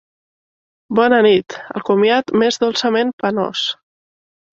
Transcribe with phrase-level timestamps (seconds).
[0.99, 1.55] Bona nit!
[1.79, 3.63] El comiat m'és dolçament penós...